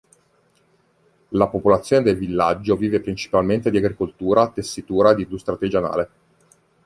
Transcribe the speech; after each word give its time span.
La 1.27 1.45
popolazione 1.45 2.01
del 2.01 2.17
villaggio 2.17 2.75
vive 2.75 3.01
principalmente 3.01 3.69
di 3.69 3.77
agricoltura, 3.77 4.49
tessitura 4.49 5.11
ed 5.11 5.19
industria 5.19 5.53
artigianale. 5.53 6.09